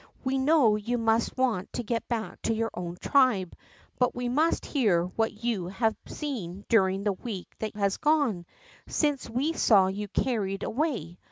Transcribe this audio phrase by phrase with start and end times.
[0.23, 3.55] We know you must want to get back to your own tribe,
[3.99, 8.47] but we must hear what you have seen during the week that has gone,
[8.87, 11.19] since we saw you carried away.